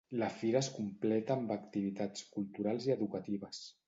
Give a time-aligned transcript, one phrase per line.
[0.19, 3.61] La fira es completa amb activitats culturals i educatives.